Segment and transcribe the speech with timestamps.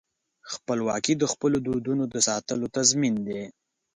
[0.53, 3.41] خپلواکي د خپلو دودونو د ساتلو تضمین دی.